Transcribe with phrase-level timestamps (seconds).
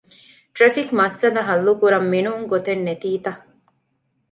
[0.55, 3.31] ޓްރެފިކް މައްސަލަ ހައްލުކުރަން މިނޫން ގޮތެއް ނެތީތަ؟